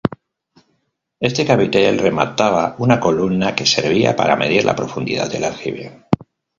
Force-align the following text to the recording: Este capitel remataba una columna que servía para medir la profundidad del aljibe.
Este 1.19 1.45
capitel 1.45 1.99
remataba 1.99 2.73
una 2.79 2.99
columna 2.99 3.53
que 3.53 3.67
servía 3.67 4.15
para 4.15 4.35
medir 4.35 4.65
la 4.65 4.75
profundidad 4.75 5.29
del 5.31 5.43
aljibe. 5.43 6.07